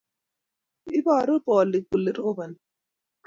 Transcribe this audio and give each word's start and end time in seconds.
Iboru 0.97 1.33
polik 1.45 1.83
kole 1.89 2.11
roboni. 2.17 2.57